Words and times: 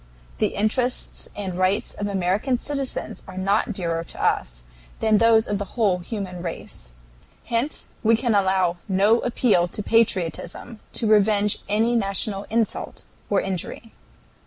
The 0.39 0.55
interests 0.55 1.29
and 1.35 1.59
rights 1.59 1.93
of 1.93 2.07
American 2.07 2.57
citizens 2.57 3.21
are 3.27 3.37
not 3.37 3.71
dearer 3.71 4.03
to 4.05 4.23
us 4.25 4.63
than 4.97 5.19
those 5.19 5.45
of 5.45 5.59
the 5.59 5.77
whole 5.77 5.99
human 5.99 6.41
race. 6.41 6.93
Hence 7.49 7.89
we 8.01 8.15
can 8.15 8.33
allow 8.33 8.77
no 8.87 9.19
appeal 9.19 9.67
to 9.67 9.83
patriotism 9.83 10.79
to 10.93 11.05
revenge 11.05 11.59
any 11.69 11.95
national 11.95 12.47
insult 12.49 13.03
or 13.29 13.41
injury... 13.41 13.93